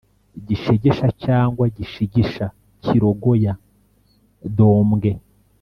[0.47, 3.53] "gishegesha cyangwa gishigisha = kirogoya;
[4.57, 5.09] dombwe."